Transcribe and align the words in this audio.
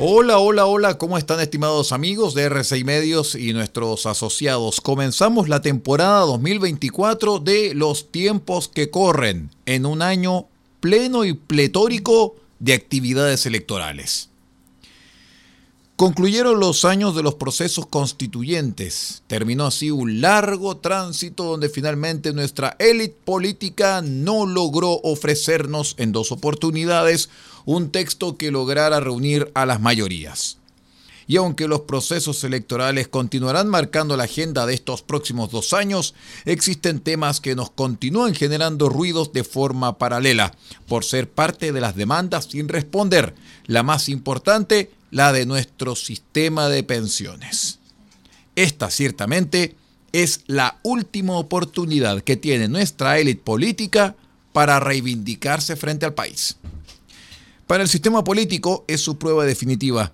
Hola, 0.00 0.38
hola, 0.38 0.66
hola, 0.66 0.96
¿cómo 0.96 1.18
están 1.18 1.40
estimados 1.40 1.90
amigos 1.90 2.32
de 2.32 2.48
R6 2.48 2.84
Medios 2.84 3.34
y 3.34 3.52
nuestros 3.52 4.06
asociados? 4.06 4.80
Comenzamos 4.80 5.48
la 5.48 5.60
temporada 5.60 6.20
2024 6.20 7.40
de 7.40 7.74
Los 7.74 8.12
tiempos 8.12 8.68
que 8.68 8.90
corren 8.90 9.50
en 9.66 9.86
un 9.86 10.00
año 10.00 10.46
pleno 10.78 11.24
y 11.24 11.32
pletórico 11.32 12.36
de 12.60 12.74
actividades 12.74 13.44
electorales. 13.44 14.27
Concluyeron 15.98 16.60
los 16.60 16.84
años 16.84 17.16
de 17.16 17.24
los 17.24 17.34
procesos 17.34 17.84
constituyentes. 17.86 19.24
Terminó 19.26 19.66
así 19.66 19.90
un 19.90 20.20
largo 20.20 20.76
tránsito 20.76 21.42
donde 21.42 21.68
finalmente 21.68 22.32
nuestra 22.32 22.76
élite 22.78 23.16
política 23.24 24.00
no 24.00 24.46
logró 24.46 25.00
ofrecernos 25.02 25.96
en 25.98 26.12
dos 26.12 26.30
oportunidades 26.30 27.30
un 27.64 27.90
texto 27.90 28.36
que 28.36 28.52
lograra 28.52 29.00
reunir 29.00 29.50
a 29.54 29.66
las 29.66 29.80
mayorías. 29.80 30.58
Y 31.26 31.36
aunque 31.36 31.66
los 31.66 31.80
procesos 31.80 32.44
electorales 32.44 33.08
continuarán 33.08 33.66
marcando 33.66 34.16
la 34.16 34.24
agenda 34.24 34.66
de 34.66 34.74
estos 34.74 35.02
próximos 35.02 35.50
dos 35.50 35.72
años, 35.72 36.14
existen 36.44 37.00
temas 37.00 37.40
que 37.40 37.56
nos 37.56 37.70
continúan 37.70 38.36
generando 38.36 38.88
ruidos 38.88 39.32
de 39.32 39.42
forma 39.42 39.98
paralela, 39.98 40.54
por 40.86 41.04
ser 41.04 41.28
parte 41.28 41.72
de 41.72 41.80
las 41.80 41.96
demandas 41.96 42.44
sin 42.44 42.68
responder. 42.68 43.34
La 43.66 43.82
más 43.82 44.08
importante, 44.08 44.92
la 45.10 45.32
de 45.32 45.46
nuestro 45.46 45.96
sistema 45.96 46.68
de 46.68 46.82
pensiones. 46.82 47.78
Esta 48.56 48.90
ciertamente 48.90 49.76
es 50.12 50.42
la 50.46 50.78
última 50.82 51.36
oportunidad 51.36 52.22
que 52.22 52.36
tiene 52.36 52.68
nuestra 52.68 53.18
élite 53.18 53.42
política 53.42 54.16
para 54.52 54.80
reivindicarse 54.80 55.76
frente 55.76 56.06
al 56.06 56.14
país. 56.14 56.56
Para 57.66 57.82
el 57.82 57.88
sistema 57.88 58.24
político 58.24 58.84
es 58.88 59.02
su 59.02 59.18
prueba 59.18 59.44
definitiva. 59.44 60.12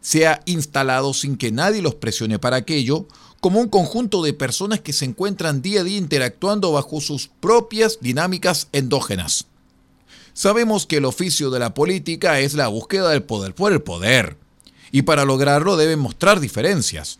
Se 0.00 0.26
ha 0.26 0.42
instalado 0.44 1.14
sin 1.14 1.36
que 1.36 1.50
nadie 1.50 1.82
los 1.82 1.94
presione 1.94 2.38
para 2.38 2.56
aquello, 2.56 3.06
como 3.40 3.60
un 3.60 3.68
conjunto 3.68 4.22
de 4.22 4.34
personas 4.34 4.80
que 4.80 4.92
se 4.92 5.06
encuentran 5.06 5.62
día 5.62 5.80
a 5.80 5.84
día 5.84 5.96
interactuando 5.96 6.72
bajo 6.72 7.00
sus 7.00 7.28
propias 7.28 7.98
dinámicas 8.00 8.68
endógenas. 8.72 9.46
Sabemos 10.40 10.86
que 10.86 10.96
el 10.96 11.04
oficio 11.04 11.50
de 11.50 11.58
la 11.58 11.74
política 11.74 12.40
es 12.40 12.54
la 12.54 12.68
búsqueda 12.68 13.10
del 13.10 13.22
poder 13.22 13.54
por 13.54 13.74
el 13.74 13.82
poder, 13.82 14.38
y 14.90 15.02
para 15.02 15.26
lograrlo 15.26 15.76
deben 15.76 15.98
mostrar 15.98 16.40
diferencias. 16.40 17.18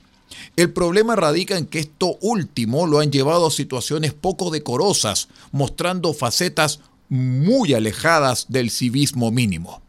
El 0.57 0.73
problema 0.73 1.17
radica 1.17 1.59
en 1.59 1.67
que 1.67 1.81
esto 1.81 2.17
último 2.23 2.87
lo 2.87 2.99
han 2.99 3.13
llevado 3.13 3.49
a 3.49 3.51
situaciones 3.51 4.15
poco 4.15 4.49
decorosas, 4.49 5.29
mostrando 5.53 6.15
facetas 6.15 6.81
muy 7.11 7.75
alejadas 7.75 8.47
del 8.49 8.71
civismo 8.71 9.31
mínimo. 9.31 9.83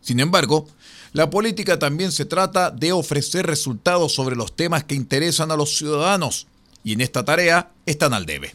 Sin 0.00 0.20
embargo, 0.20 0.68
la 1.14 1.30
política 1.30 1.80
también 1.80 2.12
se 2.12 2.26
trata 2.26 2.70
de 2.70 2.92
ofrecer 2.92 3.44
resultados 3.44 4.14
sobre 4.14 4.36
los 4.36 4.54
temas 4.54 4.84
que 4.84 4.94
interesan 4.94 5.50
a 5.50 5.56
los 5.56 5.76
ciudadanos, 5.76 6.46
y 6.84 6.92
en 6.92 7.00
esta 7.00 7.24
tarea 7.24 7.72
están 7.86 8.14
al 8.14 8.24
debe. 8.24 8.54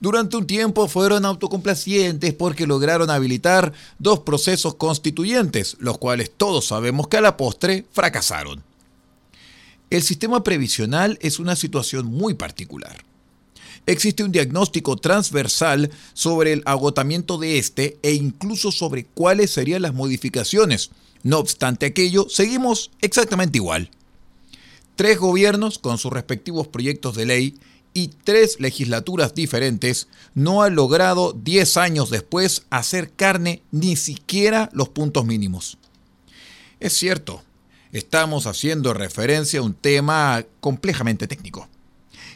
Durante 0.00 0.38
un 0.38 0.46
tiempo 0.46 0.88
fueron 0.88 1.26
autocomplacientes 1.26 2.32
porque 2.32 2.66
lograron 2.66 3.10
habilitar 3.10 3.74
dos 3.98 4.20
procesos 4.20 4.74
constituyentes, 4.76 5.76
los 5.78 5.98
cuales 5.98 6.30
todos 6.34 6.66
sabemos 6.66 7.08
que 7.08 7.18
a 7.18 7.20
la 7.20 7.36
postre 7.36 7.84
fracasaron. 7.92 8.64
El 9.90 10.02
sistema 10.02 10.42
previsional 10.42 11.18
es 11.20 11.38
una 11.38 11.54
situación 11.54 12.06
muy 12.06 12.32
particular. 12.32 13.04
Existe 13.84 14.24
un 14.24 14.32
diagnóstico 14.32 14.96
transversal 14.96 15.90
sobre 16.14 16.54
el 16.54 16.62
agotamiento 16.64 17.36
de 17.36 17.58
este 17.58 17.98
e 18.02 18.14
incluso 18.14 18.72
sobre 18.72 19.04
cuáles 19.04 19.50
serían 19.50 19.82
las 19.82 19.92
modificaciones. 19.92 20.90
No 21.22 21.38
obstante 21.38 21.86
aquello, 21.86 22.26
seguimos 22.30 22.90
exactamente 23.02 23.58
igual. 23.58 23.90
Tres 24.96 25.18
gobiernos 25.18 25.78
con 25.78 25.98
sus 25.98 26.12
respectivos 26.12 26.68
proyectos 26.68 27.16
de 27.16 27.26
ley 27.26 27.58
y 27.92 28.08
tres 28.08 28.60
legislaturas 28.60 29.34
diferentes 29.34 30.08
no 30.34 30.62
han 30.62 30.74
logrado 30.74 31.32
10 31.32 31.76
años 31.76 32.10
después 32.10 32.62
hacer 32.70 33.10
carne 33.12 33.62
ni 33.70 33.96
siquiera 33.96 34.70
los 34.72 34.88
puntos 34.88 35.24
mínimos. 35.24 35.78
Es 36.78 36.94
cierto, 36.94 37.42
estamos 37.92 38.46
haciendo 38.46 38.94
referencia 38.94 39.60
a 39.60 39.64
un 39.64 39.74
tema 39.74 40.44
complejamente 40.60 41.26
técnico, 41.26 41.68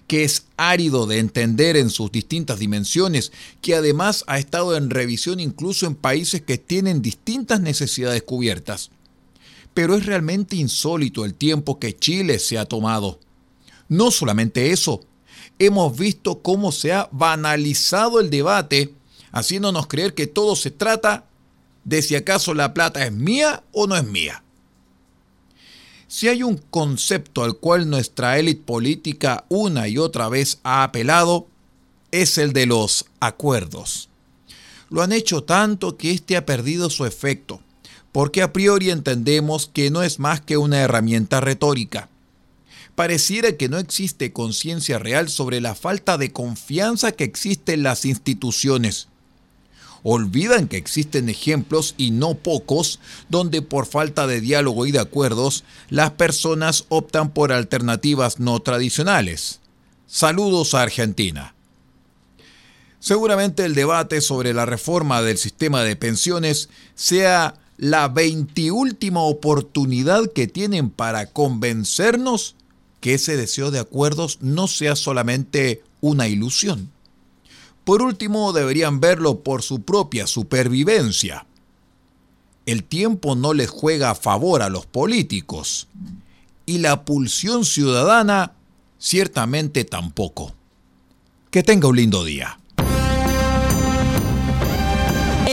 que 0.06 0.24
es 0.24 0.46
árido 0.56 1.06
de 1.06 1.18
entender 1.18 1.76
en 1.76 1.88
sus 1.88 2.10
distintas 2.10 2.58
dimensiones, 2.58 3.32
que 3.62 3.74
además 3.74 4.24
ha 4.26 4.38
estado 4.38 4.76
en 4.76 4.90
revisión 4.90 5.40
incluso 5.40 5.86
en 5.86 5.94
países 5.94 6.42
que 6.42 6.58
tienen 6.58 7.00
distintas 7.00 7.60
necesidades 7.60 8.22
cubiertas. 8.22 8.90
Pero 9.72 9.96
es 9.96 10.06
realmente 10.06 10.56
insólito 10.56 11.24
el 11.24 11.34
tiempo 11.34 11.78
que 11.78 11.96
Chile 11.96 12.38
se 12.38 12.58
ha 12.58 12.66
tomado. 12.66 13.18
No 13.88 14.10
solamente 14.10 14.70
eso, 14.70 15.00
hemos 15.58 15.96
visto 15.96 16.42
cómo 16.42 16.72
se 16.72 16.92
ha 16.92 17.08
banalizado 17.12 18.20
el 18.20 18.30
debate, 18.30 18.94
haciéndonos 19.32 19.86
creer 19.86 20.14
que 20.14 20.26
todo 20.26 20.56
se 20.56 20.70
trata 20.70 21.26
de 21.84 22.02
si 22.02 22.16
acaso 22.16 22.54
la 22.54 22.74
plata 22.74 23.04
es 23.04 23.12
mía 23.12 23.62
o 23.72 23.86
no 23.86 23.96
es 23.96 24.04
mía. 24.04 24.42
Si 26.06 26.28
hay 26.28 26.42
un 26.42 26.58
concepto 26.58 27.42
al 27.42 27.56
cual 27.56 27.90
nuestra 27.90 28.38
élite 28.38 28.62
política 28.64 29.44
una 29.48 29.88
y 29.88 29.98
otra 29.98 30.28
vez 30.28 30.60
ha 30.62 30.84
apelado, 30.84 31.48
es 32.12 32.38
el 32.38 32.52
de 32.52 32.66
los 32.66 33.06
acuerdos. 33.18 34.08
Lo 34.90 35.02
han 35.02 35.12
hecho 35.12 35.42
tanto 35.42 35.96
que 35.96 36.12
éste 36.12 36.36
ha 36.36 36.46
perdido 36.46 36.88
su 36.88 37.04
efecto, 37.04 37.60
porque 38.12 38.42
a 38.42 38.52
priori 38.52 38.90
entendemos 38.90 39.66
que 39.66 39.90
no 39.90 40.02
es 40.02 40.20
más 40.20 40.40
que 40.40 40.56
una 40.56 40.78
herramienta 40.78 41.40
retórica 41.40 42.08
pareciera 42.94 43.56
que 43.56 43.68
no 43.68 43.78
existe 43.78 44.32
conciencia 44.32 44.98
real 44.98 45.28
sobre 45.28 45.60
la 45.60 45.74
falta 45.74 46.18
de 46.18 46.32
confianza 46.32 47.12
que 47.12 47.24
existe 47.24 47.74
en 47.74 47.82
las 47.82 48.04
instituciones. 48.04 49.08
Olvidan 50.02 50.68
que 50.68 50.76
existen 50.76 51.28
ejemplos, 51.28 51.94
y 51.96 52.10
no 52.10 52.34
pocos, 52.34 53.00
donde 53.30 53.62
por 53.62 53.86
falta 53.86 54.26
de 54.26 54.40
diálogo 54.40 54.86
y 54.86 54.92
de 54.92 55.00
acuerdos, 55.00 55.64
las 55.88 56.10
personas 56.12 56.84
optan 56.90 57.30
por 57.30 57.52
alternativas 57.52 58.38
no 58.38 58.60
tradicionales. 58.60 59.60
Saludos 60.06 60.74
a 60.74 60.82
Argentina. 60.82 61.54
Seguramente 63.00 63.64
el 63.64 63.74
debate 63.74 64.20
sobre 64.20 64.54
la 64.54 64.66
reforma 64.66 65.22
del 65.22 65.38
sistema 65.38 65.82
de 65.82 65.96
pensiones 65.96 66.68
sea 66.94 67.54
la 67.76 68.08
veintiúltima 68.08 69.20
oportunidad 69.20 70.30
que 70.32 70.46
tienen 70.46 70.90
para 70.90 71.26
convencernos 71.26 72.56
que 73.04 73.12
ese 73.12 73.36
deseo 73.36 73.70
de 73.70 73.80
acuerdos 73.80 74.38
no 74.40 74.66
sea 74.66 74.96
solamente 74.96 75.84
una 76.00 76.26
ilusión. 76.26 76.90
Por 77.84 78.00
último, 78.00 78.54
deberían 78.54 78.98
verlo 78.98 79.40
por 79.40 79.60
su 79.60 79.82
propia 79.82 80.26
supervivencia. 80.26 81.44
El 82.64 82.82
tiempo 82.82 83.36
no 83.36 83.52
les 83.52 83.68
juega 83.68 84.08
a 84.08 84.14
favor 84.14 84.62
a 84.62 84.70
los 84.70 84.86
políticos 84.86 85.86
y 86.64 86.78
la 86.78 87.04
pulsión 87.04 87.66
ciudadana 87.66 88.52
ciertamente 88.98 89.84
tampoco. 89.84 90.54
Que 91.50 91.62
tenga 91.62 91.88
un 91.88 91.96
lindo 91.96 92.24
día. 92.24 92.58